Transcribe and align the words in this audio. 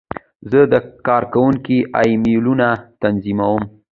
زه 0.49 0.59
د 0.73 0.75
کارکوونکو 1.07 1.77
ایمیلونه 2.01 2.67
تنظیموم. 3.01 3.61